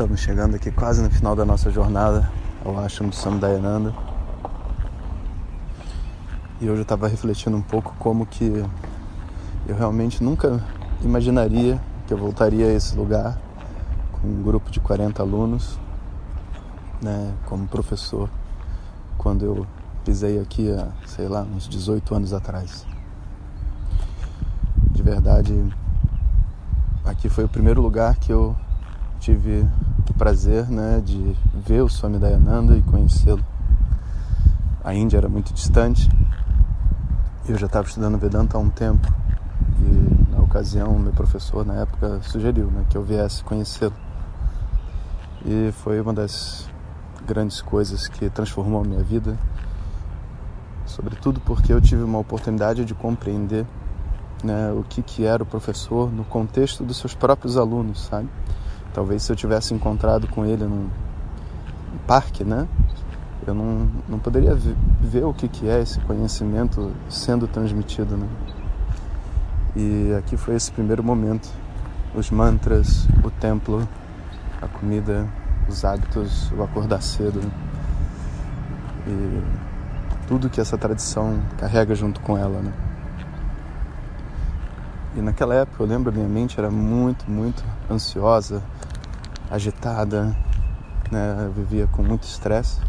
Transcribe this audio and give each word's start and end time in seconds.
estamos 0.00 0.20
chegando 0.20 0.54
aqui 0.54 0.70
quase 0.70 1.02
no 1.02 1.10
final 1.10 1.36
da 1.36 1.44
nossa 1.44 1.70
jornada 1.70 2.32
ao 2.64 2.80
Ashram 2.80 3.10
do 3.10 3.14
Samdayananda 3.14 3.94
e 6.58 6.64
hoje 6.70 6.78
eu 6.78 6.82
estava 6.82 7.06
refletindo 7.06 7.54
um 7.54 7.60
pouco 7.60 7.94
como 7.98 8.24
que 8.24 8.64
eu 9.68 9.76
realmente 9.76 10.24
nunca 10.24 10.58
imaginaria 11.02 11.78
que 12.06 12.14
eu 12.14 12.16
voltaria 12.16 12.68
a 12.68 12.72
esse 12.72 12.96
lugar 12.96 13.38
com 14.12 14.26
um 14.26 14.42
grupo 14.42 14.70
de 14.70 14.80
40 14.80 15.20
alunos, 15.20 15.78
né, 17.02 17.34
como 17.44 17.68
professor, 17.68 18.30
quando 19.18 19.44
eu 19.44 19.66
pisei 20.02 20.40
aqui 20.40 20.72
há, 20.72 20.88
sei 21.06 21.28
lá, 21.28 21.42
uns 21.42 21.68
18 21.68 22.14
anos 22.14 22.32
atrás. 22.32 22.86
De 24.92 25.02
verdade, 25.02 25.62
aqui 27.04 27.28
foi 27.28 27.44
o 27.44 27.48
primeiro 27.50 27.82
lugar 27.82 28.16
que 28.16 28.32
eu 28.32 28.56
tive 29.20 29.68
prazer 30.20 30.68
né, 30.68 31.00
de 31.02 31.34
ver 31.54 31.80
o 31.80 31.88
Swami 31.88 32.18
Dayananda 32.18 32.76
e 32.76 32.82
conhecê-lo. 32.82 33.42
A 34.84 34.92
Índia 34.92 35.16
era 35.16 35.30
muito 35.30 35.54
distante, 35.54 36.10
eu 37.48 37.56
já 37.56 37.64
estava 37.64 37.88
estudando 37.88 38.18
Vedanta 38.18 38.58
há 38.58 38.60
um 38.60 38.68
tempo 38.68 39.10
e 39.80 40.30
na 40.30 40.42
ocasião 40.42 40.98
meu 40.98 41.14
professor 41.14 41.64
na 41.64 41.76
época 41.76 42.20
sugeriu 42.20 42.66
né, 42.66 42.84
que 42.90 42.98
eu 42.98 43.02
viesse 43.02 43.42
conhecê-lo. 43.42 43.94
E 45.46 45.72
foi 45.72 45.98
uma 46.02 46.12
das 46.12 46.68
grandes 47.26 47.62
coisas 47.62 48.06
que 48.06 48.28
transformou 48.28 48.82
a 48.82 48.84
minha 48.84 49.02
vida, 49.02 49.38
sobretudo 50.84 51.40
porque 51.40 51.72
eu 51.72 51.80
tive 51.80 52.02
uma 52.02 52.18
oportunidade 52.18 52.84
de 52.84 52.92
compreender 52.92 53.64
né, 54.44 54.70
o 54.70 54.84
que, 54.86 55.00
que 55.00 55.24
era 55.24 55.42
o 55.42 55.46
professor 55.46 56.12
no 56.12 56.24
contexto 56.24 56.84
dos 56.84 56.98
seus 56.98 57.14
próprios 57.14 57.56
alunos, 57.56 58.02
sabe? 58.02 58.28
Talvez 58.92 59.22
se 59.22 59.32
eu 59.32 59.36
tivesse 59.36 59.72
encontrado 59.72 60.26
com 60.28 60.44
ele 60.44 60.64
num 60.64 60.88
parque, 62.06 62.44
né? 62.44 62.66
Eu 63.46 63.54
não, 63.54 63.88
não 64.08 64.18
poderia 64.18 64.54
ver, 65.00 65.24
o 65.24 65.32
que, 65.32 65.48
que 65.48 65.68
é 65.68 65.80
esse 65.80 65.98
conhecimento 66.00 66.92
sendo 67.08 67.46
transmitido, 67.46 68.16
né? 68.16 68.28
E 69.74 70.14
aqui 70.18 70.36
foi 70.36 70.56
esse 70.56 70.70
primeiro 70.70 71.02
momento. 71.02 71.48
Os 72.14 72.30
mantras, 72.30 73.08
o 73.24 73.30
templo, 73.30 73.88
a 74.60 74.66
comida, 74.66 75.26
os 75.68 75.84
hábitos, 75.84 76.50
o 76.52 76.62
acordar 76.62 77.00
cedo. 77.00 77.40
E 79.06 79.42
tudo 80.26 80.50
que 80.50 80.60
essa 80.60 80.76
tradição 80.76 81.40
carrega 81.56 81.94
junto 81.94 82.20
com 82.20 82.36
ela, 82.36 82.60
né? 82.60 82.89
E 85.14 85.20
naquela 85.20 85.54
época 85.54 85.82
eu 85.82 85.86
lembro 85.86 86.12
minha 86.12 86.28
mente 86.28 86.58
era 86.58 86.70
muito, 86.70 87.28
muito 87.28 87.64
ansiosa, 87.90 88.62
agitada, 89.50 90.36
né? 91.10 91.46
Eu 91.46 91.52
vivia 91.52 91.88
com 91.88 92.02
muito 92.02 92.22
estresse. 92.22 92.80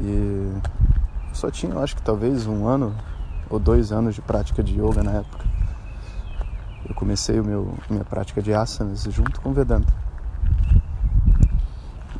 E 0.00 0.52
só 1.32 1.50
tinha, 1.50 1.76
acho 1.78 1.96
que 1.96 2.02
talvez 2.02 2.46
um 2.46 2.66
ano 2.66 2.94
ou 3.50 3.58
dois 3.58 3.90
anos 3.90 4.14
de 4.14 4.22
prática 4.22 4.62
de 4.62 4.80
yoga 4.80 5.02
na 5.02 5.12
época. 5.12 5.44
Eu 6.88 6.94
comecei 6.94 7.40
o 7.40 7.44
meu 7.44 7.74
minha 7.90 8.04
prática 8.04 8.40
de 8.40 8.54
asanas 8.54 9.02
junto 9.10 9.40
com 9.40 9.52
Vedanta. 9.52 9.92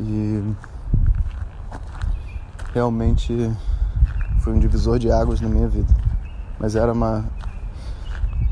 E 0.00 0.54
realmente 2.75 3.53
foi 4.41 4.53
um 4.53 4.59
divisor 4.59 4.99
de 4.99 5.10
águas 5.10 5.41
na 5.41 5.49
minha 5.49 5.69
vida. 5.69 5.94
Mas 6.59 6.75
era 6.75 6.93
uma 6.93 7.25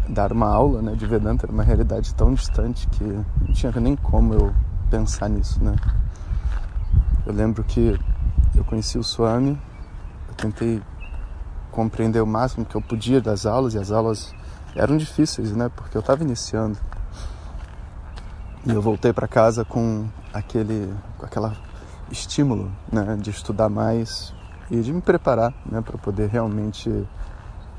dar 0.09 0.33
uma 0.33 0.49
aula 0.49 0.83
né, 0.83 0.95
de 0.95 1.07
Vedanta 1.07 1.47
era 1.47 1.53
uma 1.53 1.63
realidade 1.63 2.15
tão 2.15 2.35
distante 2.35 2.87
que 2.89 3.05
não 3.05 3.53
tinha 3.53 3.73
nem 3.73 3.97
como 3.97 4.35
eu 4.35 4.55
pensar 4.91 5.29
nisso, 5.29 5.63
né? 5.63 5.77
Eu 7.25 7.33
lembro 7.33 7.63
que 7.63 7.99
eu 8.55 8.65
conheci 8.65 8.99
o 8.99 9.05
Swami, 9.05 9.59
eu 10.29 10.35
tentei 10.35 10.83
compreender 11.71 12.21
o 12.21 12.27
máximo 12.27 12.65
que 12.65 12.75
eu 12.75 12.83
podia 12.83 13.21
das 13.21 13.47
aulas 13.47 13.75
e 13.75 13.79
as 13.79 13.91
aulas 13.93 14.35
eram 14.75 14.97
difíceis, 14.97 15.53
né? 15.53 15.71
Porque 15.75 15.97
eu 15.97 16.01
estava 16.01 16.23
iniciando. 16.23 16.79
E 18.67 18.71
eu 18.71 18.83
voltei 18.83 19.13
para 19.13 19.29
casa 19.29 19.65
com 19.65 20.09
aquele 20.33 20.93
com 21.17 21.25
aquela 21.25 21.57
estímulo, 22.11 22.71
né, 22.93 23.17
de 23.21 23.31
estudar 23.31 23.69
mais 23.69 24.35
e 24.71 24.81
de 24.81 24.93
me 24.93 25.01
preparar, 25.01 25.55
né, 25.65 25.81
para 25.81 25.97
poder 25.97 26.29
realmente 26.29 27.07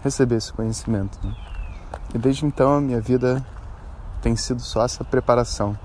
receber 0.04 0.36
esse 0.36 0.52
conhecimento. 0.54 1.20
Né? 1.26 1.36
E 2.14 2.18
desde 2.18 2.46
então 2.46 2.78
a 2.78 2.82
minha 2.82 3.00
vida 3.00 3.46
tem 4.22 4.36
sido 4.36 4.62
só 4.62 4.84
essa 4.84 5.04
preparação. 5.04 5.78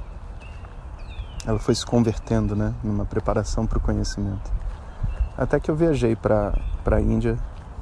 Ela 1.47 1.59
foi 1.59 1.75
se 1.75 1.87
convertendo, 1.87 2.57
né, 2.57 2.75
numa 2.83 3.05
preparação 3.05 3.67
para 3.67 3.79
o 3.79 3.81
conhecimento. 3.81 4.51
Até 5.39 5.61
que 5.61 5.71
eu 5.71 5.77
viajei 5.77 6.17
para 6.17 6.53
a 6.85 7.01
Índia 7.01 7.39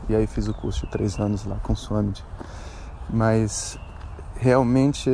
e 0.09 0.15
aí 0.15 0.27
fiz 0.27 0.49
o 0.49 0.55
curso 0.55 0.85
de 0.85 0.93
três 0.93 1.19
anos 1.19 1.45
lá 1.47 1.57
com 1.63 1.75
Swamiji. 1.75 2.23
Mas 3.09 3.79
realmente 4.37 5.11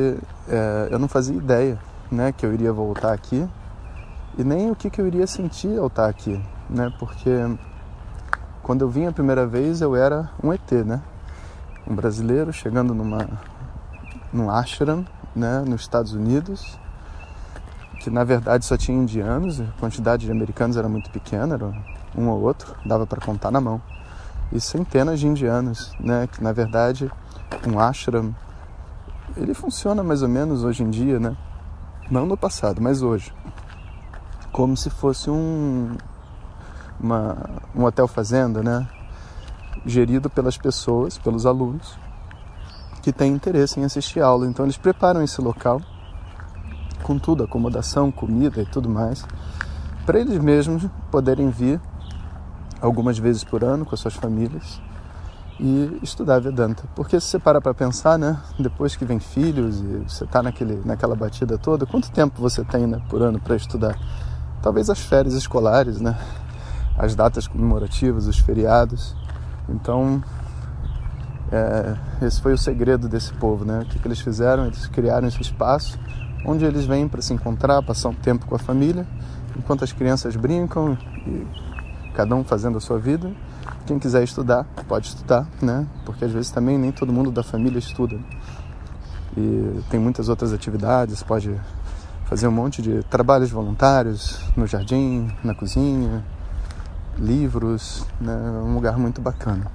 é, 0.49 0.89
eu 0.91 0.99
não 0.99 1.07
fazia 1.07 1.35
ideia, 1.35 1.79
né, 2.11 2.31
que 2.31 2.45
eu 2.45 2.53
iria 2.53 2.73
voltar 2.73 3.13
aqui 3.13 3.47
e 4.37 4.43
nem 4.43 4.69
o 4.69 4.75
que, 4.75 4.89
que 4.89 4.99
eu 4.99 5.07
iria 5.07 5.27
sentir 5.27 5.77
ao 5.77 5.87
estar 5.87 6.09
aqui, 6.09 6.41
né, 6.69 6.91
porque 6.99 7.29
quando 8.61 8.81
eu 8.81 8.89
vim 8.89 9.05
a 9.05 9.11
primeira 9.11 9.45
vez 9.45 9.81
eu 9.81 9.95
era 9.95 10.29
um 10.43 10.51
ET, 10.51 10.71
né, 10.85 11.01
um 11.87 11.95
brasileiro 11.95 12.51
chegando 12.51 12.93
numa 12.93 13.27
num 14.31 14.49
ashram, 14.49 15.05
né, 15.35 15.63
nos 15.67 15.81
Estados 15.81 16.13
Unidos, 16.13 16.79
que 17.99 18.09
na 18.09 18.23
verdade 18.23 18.65
só 18.65 18.77
tinha 18.77 18.97
indianos, 18.97 19.59
a 19.59 19.65
quantidade 19.79 20.25
de 20.25 20.31
americanos 20.31 20.77
era 20.77 20.87
muito 20.87 21.09
pequena, 21.11 21.55
era 21.55 21.73
um 22.15 22.29
ou 22.29 22.41
outro, 22.41 22.75
dava 22.85 23.05
para 23.05 23.19
contar 23.19 23.51
na 23.51 23.59
mão. 23.59 23.81
E 24.51 24.59
centenas 24.59 25.19
de 25.19 25.27
indianos, 25.27 25.93
né, 25.99 26.27
que 26.27 26.43
na 26.43 26.51
verdade 26.51 27.11
um 27.67 27.79
ashram 27.79 28.33
ele 29.35 29.53
funciona 29.53 30.03
mais 30.03 30.21
ou 30.21 30.29
menos 30.29 30.63
hoje 30.63 30.83
em 30.83 30.89
dia, 30.89 31.19
né? 31.19 31.35
Não 32.09 32.25
no 32.25 32.35
passado, 32.35 32.81
mas 32.81 33.01
hoje. 33.01 33.33
Como 34.51 34.75
se 34.75 34.89
fosse 34.89 35.29
um 35.29 35.95
uma, 36.99 37.37
um 37.75 37.83
hotel 37.83 38.07
fazenda, 38.07 38.61
né? 38.61 38.87
Gerido 39.85 40.29
pelas 40.29 40.57
pessoas, 40.57 41.17
pelos 41.17 41.45
alunos 41.45 41.97
que 43.01 43.11
têm 43.11 43.33
interesse 43.33 43.79
em 43.79 43.83
assistir 43.83 44.21
aula. 44.21 44.47
Então 44.47 44.65
eles 44.65 44.77
preparam 44.77 45.23
esse 45.23 45.41
local 45.41 45.81
com 47.01 47.17
tudo, 47.17 47.43
acomodação, 47.43 48.11
comida 48.11 48.61
e 48.61 48.65
tudo 48.65 48.87
mais, 48.87 49.25
para 50.05 50.19
eles 50.19 50.37
mesmos 50.37 50.85
poderem 51.09 51.49
vir 51.49 51.81
algumas 52.79 53.17
vezes 53.17 53.43
por 53.43 53.63
ano 53.63 53.85
com 53.85 53.95
as 53.95 54.01
suas 54.01 54.13
famílias 54.13 54.81
e 55.59 55.99
estudar 56.01 56.39
Vedanta. 56.39 56.83
Porque 56.95 57.19
se 57.19 57.27
você 57.27 57.39
para 57.39 57.61
para 57.61 57.73
pensar, 57.73 58.17
né, 58.17 58.39
depois 58.59 58.95
que 58.95 59.05
vem 59.05 59.19
filhos 59.19 59.79
e 59.79 60.03
você 60.07 60.23
está 60.23 60.41
naquele 60.41 60.81
naquela 60.83 61.15
batida 61.15 61.57
toda, 61.57 61.85
quanto 61.85 62.11
tempo 62.11 62.41
você 62.41 62.63
tem 62.63 62.87
né, 62.87 63.01
por 63.09 63.21
ano 63.21 63.39
para 63.39 63.55
estudar? 63.55 63.97
Talvez 64.61 64.89
as 64.89 64.99
férias 64.99 65.33
escolares, 65.33 65.99
né? 66.01 66.17
As 66.97 67.15
datas 67.15 67.47
comemorativas, 67.47 68.27
os 68.27 68.37
feriados. 68.37 69.15
Então, 69.69 70.23
é, 71.51 71.95
esse 72.25 72.41
foi 72.41 72.53
o 72.53 72.57
segredo 72.57 73.07
desse 73.07 73.33
povo, 73.33 73.65
né? 73.65 73.81
O 73.81 73.85
que, 73.85 73.99
que 73.99 74.07
eles 74.07 74.19
fizeram? 74.19 74.65
Eles 74.65 74.85
criaram 74.87 75.27
esse 75.27 75.41
espaço 75.41 75.99
onde 76.45 76.65
eles 76.65 76.85
vêm 76.85 77.07
para 77.07 77.21
se 77.21 77.33
encontrar, 77.33 77.81
passar 77.83 78.09
um 78.09 78.13
tempo 78.13 78.47
com 78.47 78.55
a 78.55 78.59
família, 78.59 79.05
enquanto 79.55 79.83
as 79.83 79.91
crianças 79.91 80.35
brincam 80.35 80.97
e 81.27 81.45
cada 82.13 82.35
um 82.35 82.43
fazendo 82.43 82.77
a 82.77 82.81
sua 82.81 82.97
vida. 82.97 83.31
Quem 83.85 83.99
quiser 83.99 84.23
estudar, 84.23 84.65
pode 84.87 85.07
estudar, 85.07 85.47
né? 85.61 85.85
Porque 86.05 86.25
às 86.25 86.31
vezes 86.31 86.51
também 86.51 86.77
nem 86.77 86.91
todo 86.91 87.13
mundo 87.13 87.31
da 87.31 87.43
família 87.43 87.79
estuda. 87.79 88.19
E 89.37 89.81
tem 89.89 89.99
muitas 89.99 90.29
outras 90.29 90.51
atividades, 90.51 91.23
pode 91.23 91.59
Fazia 92.31 92.47
um 92.47 92.53
monte 92.53 92.81
de 92.81 93.03
trabalhos 93.09 93.51
voluntários 93.51 94.39
no 94.55 94.65
jardim, 94.65 95.29
na 95.43 95.53
cozinha, 95.53 96.23
livros, 97.17 98.05
né? 98.19 98.33
um 98.33 98.73
lugar 98.73 98.97
muito 98.97 99.21
bacana. 99.21 99.65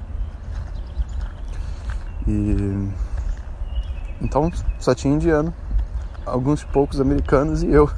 E 2.27 2.89
então 4.21 4.51
só 4.79 4.95
tinha 4.95 5.15
indiano, 5.15 5.53
alguns 6.25 6.65
poucos 6.65 7.01
americanos 7.01 7.63
e 7.63 7.69
eu. 7.69 7.89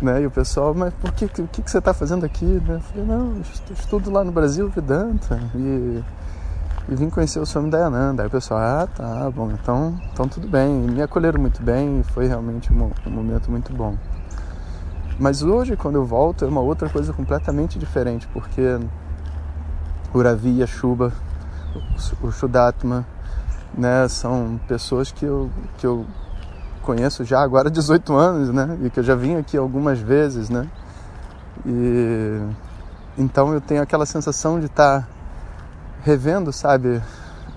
Né? 0.00 0.22
E 0.22 0.26
o 0.26 0.30
pessoal, 0.30 0.72
mas 0.74 0.94
por 0.94 1.12
que, 1.12 1.26
o 1.26 1.48
que, 1.48 1.62
que 1.62 1.70
você 1.70 1.78
está 1.78 1.92
fazendo 1.92 2.24
aqui? 2.24 2.44
Né? 2.44 2.76
Eu 2.76 2.80
falei, 2.80 3.06
não, 3.06 3.36
eu 3.36 3.42
estudo 3.74 4.10
lá 4.10 4.24
no 4.24 4.32
Brasil 4.32 4.68
Vedanta 4.70 5.38
e, 5.54 6.02
e 6.88 6.94
vim 6.94 7.10
conhecer 7.10 7.38
o 7.38 7.44
Swami 7.44 7.70
Dayananda. 7.70 8.22
Aí 8.22 8.28
o 8.28 8.30
pessoal, 8.30 8.60
ah, 8.60 8.86
tá, 8.86 9.30
bom, 9.30 9.50
então, 9.50 10.00
então 10.10 10.26
tudo 10.26 10.48
bem. 10.48 10.86
E 10.86 10.90
me 10.90 11.02
acolheram 11.02 11.38
muito 11.38 11.62
bem 11.62 12.00
e 12.00 12.02
foi 12.02 12.26
realmente 12.26 12.72
um, 12.72 12.90
um 13.06 13.10
momento 13.10 13.50
muito 13.50 13.74
bom. 13.74 13.94
Mas 15.20 15.42
hoje, 15.42 15.76
quando 15.76 15.96
eu 15.96 16.04
volto, 16.06 16.46
é 16.46 16.48
uma 16.48 16.62
outra 16.62 16.88
coisa 16.88 17.12
completamente 17.12 17.78
diferente, 17.78 18.26
porque 18.28 18.80
o 20.14 20.22
Ravi 20.22 20.56
e 20.56 20.62
a 20.62 20.66
Chuba, 20.66 21.12
o 22.22 22.32
Shudatma, 22.32 23.06
né, 23.76 24.08
são 24.08 24.58
pessoas 24.66 25.12
que 25.12 25.26
eu, 25.26 25.50
que 25.76 25.86
eu 25.86 26.06
conheço 26.80 27.22
já 27.22 27.42
agora 27.42 27.68
há 27.68 27.70
18 27.70 28.14
anos, 28.14 28.48
né, 28.48 28.78
e 28.82 28.88
que 28.88 28.98
eu 28.98 29.04
já 29.04 29.14
vim 29.14 29.36
aqui 29.36 29.58
algumas 29.58 29.98
vezes, 29.98 30.48
né, 30.48 30.66
e 31.66 32.40
então 33.18 33.52
eu 33.52 33.60
tenho 33.60 33.82
aquela 33.82 34.06
sensação 34.06 34.58
de 34.58 34.66
estar 34.66 35.02
tá 35.02 35.08
revendo, 36.02 36.50
sabe, 36.50 37.02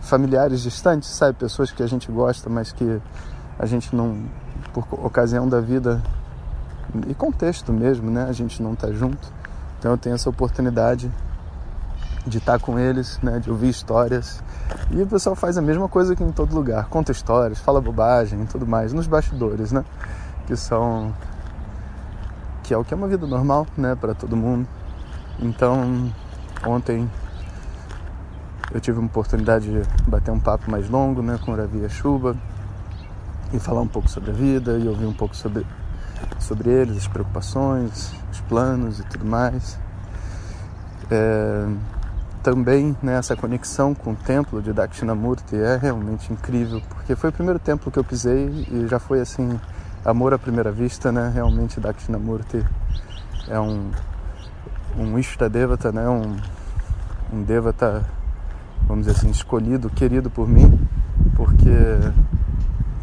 familiares 0.01 0.61
distantes, 0.61 1.07
sabe, 1.07 1.37
pessoas 1.37 1.71
que 1.71 1.81
a 1.81 1.87
gente 1.87 2.11
gosta, 2.11 2.49
mas 2.49 2.73
que 2.73 3.01
a 3.57 3.65
gente 3.65 3.95
não, 3.95 4.17
por 4.73 4.85
ocasião 4.91 5.47
da 5.47 5.61
vida 5.61 6.03
e 7.07 7.13
contexto 7.13 7.71
mesmo, 7.73 8.09
né, 8.09 8.25
a 8.29 8.31
gente 8.31 8.61
não 8.61 8.73
está 8.73 8.91
junto, 8.91 9.31
então 9.79 9.91
eu 9.91 9.97
tenho 9.97 10.15
essa 10.15 10.29
oportunidade 10.29 11.11
de 12.25 12.37
estar 12.37 12.59
com 12.59 12.79
eles, 12.79 13.19
né, 13.21 13.39
de 13.39 13.49
ouvir 13.49 13.69
histórias. 13.69 14.41
E 14.91 15.01
o 15.01 15.07
pessoal 15.07 15.35
faz 15.35 15.57
a 15.57 15.61
mesma 15.61 15.89
coisa 15.89 16.15
que 16.15 16.23
em 16.23 16.31
todo 16.31 16.55
lugar, 16.55 16.85
conta 16.85 17.11
histórias, 17.11 17.59
fala 17.59 17.81
bobagem 17.81 18.41
e 18.41 18.45
tudo 18.45 18.65
mais, 18.65 18.93
nos 18.93 19.07
bastidores, 19.07 19.71
né? 19.71 19.83
Que 20.47 20.55
são 20.55 21.13
que 22.63 22.73
é 22.73 22.77
o 22.77 22.83
que 22.83 22.93
é 22.93 22.97
uma 22.97 23.07
vida 23.07 23.27
normal, 23.27 23.67
né, 23.77 23.93
para 23.93 24.13
todo 24.13 24.37
mundo. 24.37 24.65
Então, 25.39 26.09
ontem 26.65 27.09
eu 28.73 28.79
tive 28.79 28.99
uma 28.99 29.07
oportunidade 29.07 29.69
de 29.69 30.09
bater 30.09 30.31
um 30.31 30.39
papo 30.39 30.71
mais 30.71 30.89
longo, 30.89 31.21
né, 31.21 31.37
com 31.43 31.51
o 31.51 31.55
Ravi 31.55 31.87
Chuba 31.89 32.37
e 33.51 33.59
falar 33.59 33.81
um 33.81 33.87
pouco 33.87 34.09
sobre 34.09 34.31
a 34.31 34.33
vida 34.33 34.77
e 34.77 34.87
ouvir 34.87 35.05
um 35.05 35.13
pouco 35.13 35.35
sobre 35.35 35.65
sobre 36.39 36.69
eles, 36.69 36.97
as 36.97 37.07
preocupações, 37.07 38.13
os 38.31 38.41
planos 38.41 38.99
e 38.99 39.03
tudo 39.03 39.25
mais. 39.25 39.77
É, 41.09 41.67
também 42.43 42.95
né, 43.01 43.17
essa 43.17 43.35
conexão 43.35 43.95
com 43.95 44.11
o 44.11 44.15
templo 44.15 44.61
de 44.61 44.73
Dakshinamurti 44.73 45.55
é 45.55 45.77
realmente 45.77 46.31
incrível, 46.31 46.81
porque 46.89 47.15
foi 47.15 47.29
o 47.29 47.33
primeiro 47.33 47.57
templo 47.57 47.89
que 47.89 47.97
eu 47.97 48.03
pisei 48.03 48.67
e 48.69 48.87
já 48.87 48.99
foi 48.99 49.21
assim, 49.21 49.59
amor 50.03 50.33
à 50.33 50.37
primeira 50.37 50.71
vista, 50.71 51.11
né? 51.11 51.31
Realmente 51.33 51.79
Dakshinamurti 51.79 52.63
é 53.47 53.59
um, 53.59 53.89
um 54.97 55.17
Ishtadevata, 55.17 55.91
né? 55.91 56.07
Um, 56.09 56.35
um 57.31 57.43
Devata, 57.43 58.03
vamos 58.87 59.05
dizer 59.05 59.17
assim, 59.17 59.29
escolhido, 59.29 59.89
querido 59.89 60.29
por 60.29 60.47
mim, 60.47 60.85
porque 61.35 61.69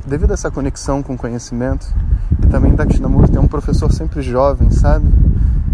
devido 0.07 0.33
a 0.33 0.35
essa 0.35 0.51
conexão 0.51 1.03
com 1.03 1.15
o 1.15 1.17
conhecimento, 1.17 1.87
e 2.43 2.47
também 2.49 2.75
Dakshinamurti 2.75 3.37
é 3.37 3.41
um 3.41 3.49
professor 3.49 3.93
sempre 3.93 4.23
jovem, 4.23 4.71
sabe? 4.71 5.09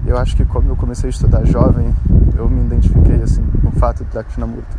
Eu 0.07 0.17
acho 0.17 0.37
que 0.37 0.45
como 0.45 0.69
eu 0.71 0.77
comecei 0.77 1.09
a 1.09 1.11
estudar 1.11 1.45
jovem, 1.45 1.95
eu 2.37 2.49
me 2.49 2.65
identifiquei 2.65 3.23
assim 3.23 3.45
com 3.63 3.69
o 3.69 3.73
fato 3.73 4.05
de 4.05 4.11
Dakshinamurti 4.13 4.77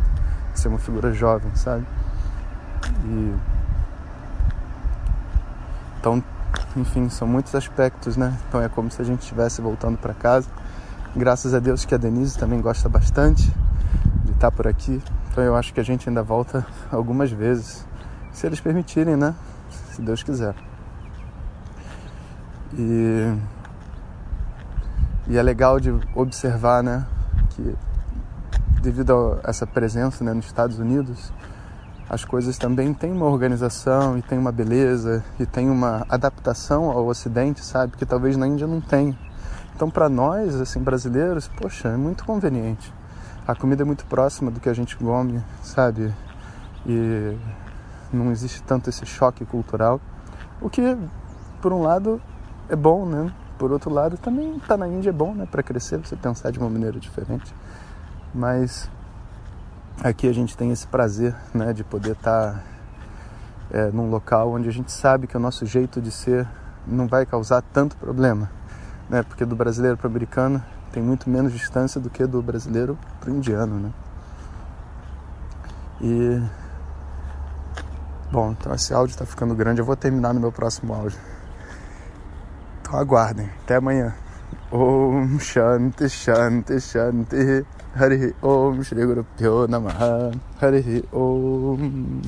ser 0.54 0.68
uma 0.68 0.78
figura 0.78 1.12
jovem, 1.12 1.50
sabe? 1.54 1.84
E 3.04 3.34
então, 6.00 6.22
enfim, 6.76 7.08
são 7.08 7.26
muitos 7.26 7.54
aspectos, 7.54 8.16
né? 8.16 8.36
Então 8.48 8.60
é 8.62 8.68
como 8.68 8.90
se 8.90 9.00
a 9.02 9.04
gente 9.04 9.22
estivesse 9.22 9.60
voltando 9.60 9.98
para 9.98 10.14
casa. 10.14 10.48
Graças 11.16 11.54
a 11.54 11.58
Deus 11.58 11.84
que 11.84 11.94
a 11.94 11.98
Denise 11.98 12.38
também 12.38 12.60
gosta 12.60 12.88
bastante 12.88 13.52
de 14.24 14.32
estar 14.32 14.50
por 14.50 14.66
aqui. 14.66 15.02
Então 15.30 15.42
eu 15.42 15.56
acho 15.56 15.72
que 15.72 15.80
a 15.80 15.82
gente 15.82 16.08
ainda 16.08 16.22
volta 16.22 16.66
algumas 16.90 17.30
vezes, 17.30 17.86
se 18.32 18.46
eles 18.46 18.60
permitirem, 18.60 19.16
né? 19.16 19.34
Se 19.92 20.02
Deus 20.02 20.22
quiser. 20.22 20.54
E 22.74 23.36
e 25.30 25.36
é 25.36 25.42
legal 25.42 25.78
de 25.78 25.90
observar, 26.14 26.82
né, 26.82 27.06
que 27.50 27.76
devido 28.80 29.38
a 29.44 29.50
essa 29.50 29.66
presença 29.66 30.24
né, 30.24 30.32
nos 30.32 30.46
Estados 30.46 30.78
Unidos, 30.78 31.30
as 32.08 32.24
coisas 32.24 32.56
também 32.56 32.94
têm 32.94 33.12
uma 33.12 33.26
organização 33.26 34.16
e 34.16 34.22
tem 34.22 34.38
uma 34.38 34.50
beleza 34.50 35.22
e 35.38 35.44
tem 35.44 35.68
uma 35.68 36.06
adaptação 36.08 36.90
ao 36.90 37.06
Ocidente, 37.06 37.62
sabe, 37.62 37.94
que 37.98 38.06
talvez 38.06 38.38
na 38.38 38.46
Índia 38.46 38.66
não 38.66 38.80
tem. 38.80 39.18
Então, 39.76 39.90
para 39.90 40.08
nós, 40.08 40.58
assim, 40.58 40.80
brasileiros, 40.80 41.46
poxa, 41.46 41.88
é 41.88 41.96
muito 41.98 42.24
conveniente. 42.24 42.90
A 43.46 43.54
comida 43.54 43.82
é 43.82 43.84
muito 43.84 44.06
próxima 44.06 44.50
do 44.50 44.60
que 44.60 44.68
a 44.70 44.74
gente 44.74 44.96
come, 44.96 45.42
sabe? 45.62 46.10
E 46.86 47.36
não 48.10 48.32
existe 48.32 48.62
tanto 48.62 48.88
esse 48.88 49.04
choque 49.04 49.44
cultural, 49.44 50.00
o 50.58 50.70
que, 50.70 50.96
por 51.60 51.70
um 51.74 51.82
lado, 51.82 52.18
é 52.68 52.76
bom, 52.76 53.06
né? 53.06 53.32
Por 53.58 53.72
outro 53.72 53.90
lado, 53.90 54.16
também 54.18 54.56
estar 54.56 54.68
tá 54.68 54.76
na 54.76 54.86
Índia 54.86 55.10
é 55.10 55.12
bom, 55.12 55.34
né? 55.34 55.46
Para 55.50 55.62
crescer, 55.62 55.98
você 55.98 56.14
pensar 56.14 56.50
de 56.50 56.58
uma 56.58 56.68
maneira 56.68 56.98
diferente. 57.00 57.52
Mas 58.32 58.88
aqui 60.02 60.28
a 60.28 60.32
gente 60.32 60.56
tem 60.56 60.70
esse 60.70 60.86
prazer, 60.86 61.34
né? 61.52 61.72
De 61.72 61.82
poder 61.82 62.12
estar 62.12 62.54
tá, 62.54 62.62
é, 63.70 63.90
num 63.90 64.10
local 64.10 64.52
onde 64.52 64.68
a 64.68 64.72
gente 64.72 64.92
sabe 64.92 65.26
que 65.26 65.36
o 65.36 65.40
nosso 65.40 65.66
jeito 65.66 66.00
de 66.00 66.10
ser 66.10 66.46
não 66.86 67.06
vai 67.06 67.26
causar 67.26 67.62
tanto 67.62 67.96
problema, 67.96 68.50
né? 69.08 69.22
Porque 69.22 69.44
do 69.44 69.56
brasileiro 69.56 69.96
para 69.96 70.06
o 70.06 70.10
americano 70.10 70.62
tem 70.92 71.02
muito 71.02 71.28
menos 71.28 71.52
distância 71.52 72.00
do 72.00 72.08
que 72.08 72.26
do 72.26 72.40
brasileiro 72.40 72.98
para 73.20 73.30
o 73.30 73.34
indiano, 73.34 73.78
né? 73.80 73.92
E 76.00 76.40
bom, 78.30 78.52
então 78.52 78.72
esse 78.72 78.94
áudio 78.94 79.14
está 79.14 79.26
ficando 79.26 79.54
grande. 79.54 79.80
Eu 79.80 79.84
vou 79.84 79.96
terminar 79.96 80.32
no 80.32 80.40
meu 80.40 80.52
próximo 80.52 80.94
áudio. 80.94 81.18
Então 82.88 82.98
aguardem. 82.98 83.48
Até 83.62 83.76
amanhã. 83.76 84.14
Om 84.72 85.38
Shanti 85.38 86.08
Shanti 86.08 86.80
Shanti 86.80 87.64
Hari 87.94 88.34
Om 88.42 88.82
Shri 88.82 89.06
Guru 89.06 89.24
Pyo 89.36 89.66
Namaha 89.66 90.30
Hari 90.60 91.04
Om 91.12 92.20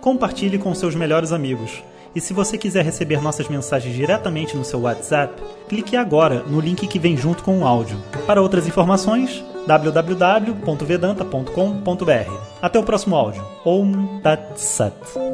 Compartilhe 0.00 0.58
com 0.58 0.74
seus 0.74 0.96
melhores 0.96 1.30
amigos. 1.30 1.84
E 2.14 2.20
se 2.20 2.32
você 2.32 2.56
quiser 2.58 2.84
receber 2.84 3.22
nossas 3.22 3.48
mensagens 3.48 3.94
diretamente 3.94 4.56
no 4.56 4.64
seu 4.64 4.80
WhatsApp, 4.80 5.40
clique 5.68 5.96
agora 5.96 6.42
no 6.42 6.58
link 6.58 6.88
que 6.88 6.98
vem 6.98 7.16
junto 7.16 7.44
com 7.44 7.60
o 7.60 7.66
áudio. 7.66 7.96
Para 8.26 8.42
outras 8.42 8.66
informações, 8.66 9.44
www.vedanta.com.br. 9.66 12.32
Até 12.60 12.80
o 12.80 12.82
próximo 12.82 13.14
áudio. 13.14 13.44
Om 13.64 14.18
Tat 14.22 14.56
Sat. 14.56 15.29